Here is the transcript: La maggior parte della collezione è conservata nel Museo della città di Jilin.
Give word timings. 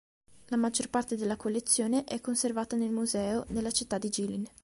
La 0.47 0.57
maggior 0.57 0.89
parte 0.89 1.15
della 1.15 1.35
collezione 1.37 2.05
è 2.05 2.19
conservata 2.21 2.75
nel 2.75 2.89
Museo 2.89 3.45
della 3.49 3.69
città 3.69 3.99
di 3.99 4.09
Jilin. 4.09 4.47